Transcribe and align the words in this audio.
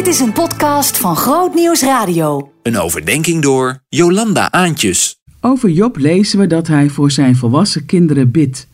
Dit 0.00 0.08
is 0.08 0.20
een 0.20 0.32
podcast 0.32 0.98
van 0.98 1.16
Groot 1.16 1.54
Nieuws 1.54 1.82
Radio. 1.82 2.52
Een 2.62 2.78
overdenking 2.78 3.42
door 3.42 3.82
Jolanda 3.88 4.50
Aantjes. 4.50 5.20
Over 5.40 5.70
Job 5.70 5.96
lezen 5.96 6.38
we 6.38 6.46
dat 6.46 6.66
hij 6.66 6.88
voor 6.88 7.10
zijn 7.10 7.36
volwassen 7.36 7.86
kinderen 7.86 8.30
bidt. 8.30 8.68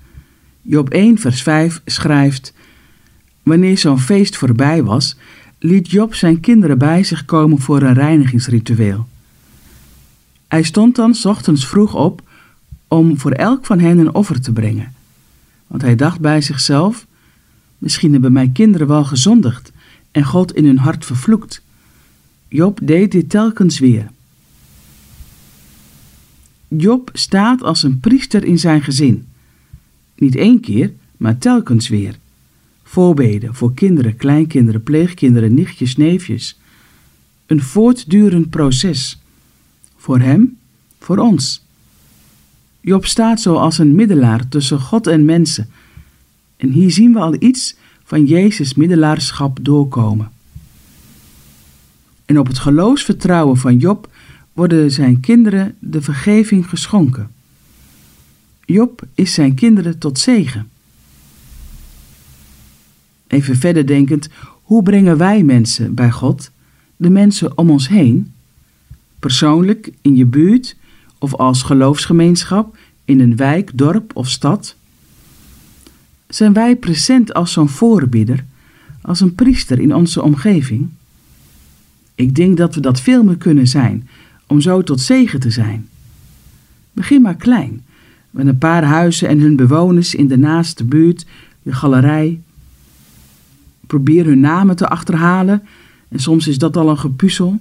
Job 0.62 0.90
1, 0.90 1.18
vers 1.18 1.42
5 1.42 1.80
schrijft: 1.84 2.52
Wanneer 3.42 3.78
zo'n 3.78 3.98
feest 3.98 4.37
voorbij 4.37 4.83
was, 4.83 5.17
liet 5.58 5.90
Job 5.90 6.15
zijn 6.15 6.40
kinderen 6.40 6.78
bij 6.78 7.04
zich 7.04 7.24
komen 7.24 7.58
voor 7.58 7.83
een 7.83 7.95
reinigingsritueel. 7.95 9.06
Hij 10.49 10.63
stond 10.63 10.97
dan 10.97 11.15
's 11.15 11.24
ochtends 11.24 11.67
vroeg 11.67 11.95
op 11.95 12.22
om 12.88 13.19
voor 13.19 13.33
elk 13.33 13.67
van 13.67 13.79
hen 13.79 13.99
een 13.99 14.15
offer 14.15 14.40
te 14.40 14.53
brengen. 14.53 14.95
Want 15.67 15.83
hij 15.83 15.95
dacht 15.95 16.20
bij 16.20 16.41
zichzelf: 16.41 17.06
Misschien 17.79 18.12
hebben 18.12 18.33
mijn 18.33 18.52
kinderen 18.52 18.87
wel 18.87 19.05
gezondigd 19.05 19.74
en 20.16 20.25
God 20.25 20.55
in 20.55 20.65
hun 20.65 20.79
hart 20.79 21.05
vervloekt. 21.05 21.62
Job 22.48 22.80
deed 22.83 23.12
dit 23.12 23.30
telkens 23.30 23.79
weer. 23.79 24.11
Job 26.69 27.11
staat 27.12 27.62
als 27.62 27.83
een 27.83 28.01
priester 28.01 28.45
in 28.45 28.59
zijn 28.59 28.83
gezin. 28.83 29.27
Niet 30.15 30.37
één 30.37 30.61
keer, 30.61 30.92
maar 31.16 31.39
telkens 31.39 31.89
weer. 31.89 32.19
Voorbeden 32.83 33.55
voor 33.55 33.75
kinderen, 33.75 34.16
kleinkinderen, 34.16 34.83
pleegkinderen, 34.83 35.55
nichtjes, 35.55 35.97
neefjes. 35.97 36.59
Een 37.47 37.62
voortdurend 37.62 38.51
proces. 38.51 39.19
Voor 39.97 40.19
hem, 40.19 40.59
voor 40.98 41.19
ons. 41.19 41.64
Job 42.80 43.06
staat 43.06 43.41
zo 43.41 43.55
als 43.55 43.78
een 43.78 43.95
middelaar 43.95 44.48
tussen 44.48 44.80
God 44.80 45.06
en 45.06 45.25
mensen. 45.25 45.70
En 46.56 46.70
hier 46.70 46.91
zien 46.91 47.12
we 47.12 47.19
al 47.19 47.42
iets 47.42 47.77
van 48.06 48.24
Jezus 48.24 48.74
middelaarschap 48.74 49.59
doorkomen. 49.62 50.30
En 52.25 52.39
op 52.39 52.47
het 52.47 52.58
geloofsvertrouwen 52.58 53.56
van 53.56 53.77
Job 53.77 54.11
worden 54.53 54.91
zijn 54.91 55.20
kinderen 55.20 55.75
de 55.78 56.03
vergeving 56.03 56.69
geschonken. 56.69 57.31
Job 58.64 59.03
is 59.14 59.34
zijn 59.34 59.55
kinderen 59.55 59.98
tot 59.98 60.19
zegen. 60.19 60.69
Even 63.27 63.56
verder 63.56 63.86
denkend, 63.86 64.28
hoe 64.62 64.83
brengen 64.83 65.16
wij 65.16 65.42
mensen 65.42 65.94
bij 65.94 66.11
God, 66.11 66.50
de 66.97 67.11
mensen 67.11 67.59
om 67.59 67.70
ons 67.70 67.88
heen? 67.88 68.33
Persoonlijk, 69.19 69.92
in 70.00 70.16
je 70.16 70.27
buurt 70.27 70.77
of 71.19 71.34
als 71.34 71.62
geloofsgemeenschap, 71.62 72.77
in 73.05 73.20
een 73.20 73.36
wijk, 73.36 73.70
dorp 73.75 74.11
of 74.14 74.28
stad? 74.28 74.77
Zijn 76.28 76.52
wij 76.52 76.77
present 76.77 77.34
als 77.34 77.52
zo'n 77.52 77.69
voorbidder, 77.69 78.44
als 79.00 79.20
een 79.20 79.34
priester 79.34 79.78
in 79.78 79.94
onze 79.94 80.22
omgeving? 80.22 80.88
Ik 82.14 82.34
denk 82.34 82.56
dat 82.56 82.74
we 82.74 82.80
dat 82.80 83.00
veel 83.00 83.24
meer 83.24 83.36
kunnen 83.36 83.66
zijn, 83.66 84.08
om 84.47 84.60
zo 84.60 84.82
tot 84.82 85.00
zegen 85.00 85.41
te 85.41 85.50
zijn. 85.50 85.88
Begin 86.92 87.22
maar 87.22 87.36
klein, 87.36 87.84
met 88.30 88.47
een 88.47 88.58
paar 88.58 88.84
huizen 88.84 89.28
en 89.28 89.41
hun 89.41 89.56
bewoners 89.56 90.14
in 90.14 90.27
de 90.27 90.38
naaste 90.38 90.84
buurt, 90.84 91.27
je 91.62 91.72
galerij. 91.72 92.41
Probeer 93.86 94.24
hun 94.24 94.41
namen 94.41 94.77
te 94.77 94.88
achterhalen 94.88 95.62
en 96.08 96.19
soms 96.19 96.48
is 96.48 96.58
dat 96.58 96.77
al 96.77 96.88
een 96.88 96.98
gepuzzel. 96.98 97.60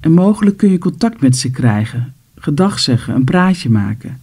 En 0.00 0.12
mogelijk 0.12 0.56
kun 0.56 0.70
je 0.70 0.78
contact 0.78 1.20
met 1.20 1.36
ze 1.36 1.50
krijgen, 1.50 2.14
gedag 2.38 2.78
zeggen, 2.78 3.14
een 3.14 3.24
praatje 3.24 3.70
maken. 3.70 4.20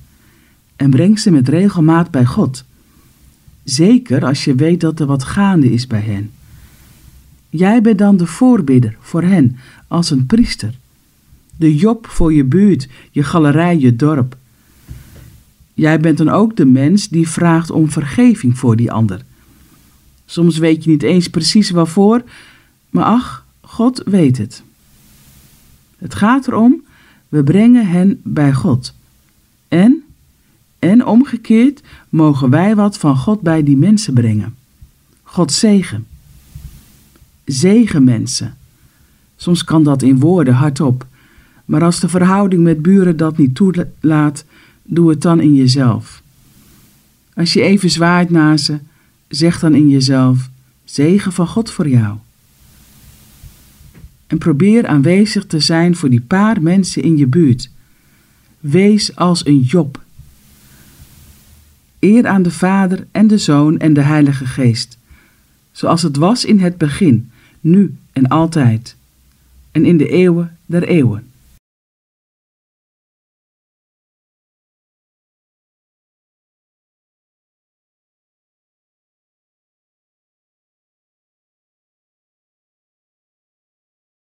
En 0.76 0.90
breng 0.90 1.20
ze 1.20 1.32
met 1.32 1.50
regelmaat 1.50 2.12
bij 2.12 2.26
God. 2.26 2.64
Zeker 3.72 4.26
als 4.26 4.44
je 4.44 4.56
weet 4.56 4.82
dat 4.82 5.00
er 5.00 5.06
wat 5.06 5.24
gaande 5.24 5.72
is 5.72 5.88
bij 5.88 6.00
hen. 6.02 6.32
Jij 7.50 7.82
bent 7.82 7.98
dan 7.98 8.18
de 8.18 8.26
voorbidder 8.26 8.98
voor 9.00 9.24
hen 9.24 9.58
als 9.88 10.10
een 10.10 10.26
priester. 10.26 10.74
De 11.56 11.76
Job 11.76 12.08
voor 12.08 12.34
je 12.34 12.44
buurt, 12.44 12.88
je 13.12 13.24
galerij, 13.24 13.78
je 13.78 13.96
dorp. 13.96 14.38
Jij 15.74 16.00
bent 16.00 16.18
dan 16.18 16.30
ook 16.30 16.56
de 16.56 16.66
mens 16.66 17.10
die 17.10 17.28
vraagt 17.28 17.72
om 17.72 17.90
vergeving 17.90 18.58
voor 18.58 18.76
die 18.76 18.92
ander. 18.92 19.26
Soms 20.26 20.58
weet 20.58 20.84
je 20.84 20.90
niet 20.90 21.04
eens 21.04 21.30
precies 21.30 21.70
waarvoor, 21.70 22.24
maar 22.90 23.06
ach, 23.06 23.46
God 23.62 24.04
weet 24.06 24.38
het. 24.38 24.64
Het 25.98 26.16
gaat 26.16 26.48
erom, 26.48 26.84
we 27.30 27.44
brengen 27.44 27.88
hen 27.88 28.20
bij 28.24 28.54
God. 28.54 28.94
En, 29.68 30.04
en 30.82 31.06
omgekeerd, 31.06 31.82
mogen 32.10 32.50
wij 32.50 32.76
wat 32.76 32.98
van 32.98 33.18
God 33.18 33.42
bij 33.42 33.64
die 33.64 33.78
mensen 33.78 34.14
brengen. 34.14 34.56
God 35.24 35.52
zegen. 35.52 36.08
Zegen 37.46 38.04
mensen. 38.04 38.58
Soms 39.36 39.64
kan 39.64 39.84
dat 39.84 40.02
in 40.02 40.20
woorden 40.20 40.54
hardop, 40.54 41.06
maar 41.66 41.84
als 41.84 42.00
de 42.00 42.10
verhouding 42.10 42.64
met 42.64 42.82
buren 42.82 43.18
dat 43.18 43.38
niet 43.38 43.56
toelaat, 43.56 44.46
doe 44.84 45.10
het 45.10 45.22
dan 45.22 45.40
in 45.40 45.56
jezelf. 45.56 46.22
Als 47.34 47.54
je 47.54 47.62
even 47.62 47.90
zwaait 47.90 48.30
naar 48.30 48.58
ze, 48.58 48.80
zeg 49.28 49.60
dan 49.60 49.76
in 49.76 49.90
jezelf: 49.90 50.50
Zegen 50.84 51.32
van 51.32 51.48
God 51.48 51.72
voor 51.72 51.88
jou. 51.88 52.18
En 54.28 54.38
probeer 54.38 54.88
aanwezig 54.88 55.46
te 55.46 55.60
zijn 55.60 55.96
voor 55.96 56.10
die 56.10 56.22
paar 56.22 56.62
mensen 56.62 57.04
in 57.04 57.18
je 57.18 57.28
buurt. 57.28 57.70
Wees 58.60 59.16
als 59.16 59.46
een 59.46 59.60
Job. 59.60 60.01
Eer 62.02 62.28
aan 62.28 62.44
de 62.44 62.52
Vader 62.52 63.08
en 63.12 63.28
de 63.28 63.38
Zoon 63.38 63.80
en 63.80 63.94
de 63.94 64.02
Heilige 64.02 64.46
Geest, 64.46 64.98
zoals 65.72 66.02
het 66.02 66.18
was 66.18 66.46
in 66.46 66.60
het 66.60 66.78
begin, 66.78 67.32
nu 67.60 67.96
en 68.14 68.28
altijd, 68.28 68.96
en 69.72 69.86
in 69.86 69.98
de 69.98 70.08
eeuwen 70.08 70.58
der 70.66 70.84
eeuwen. 70.84 71.31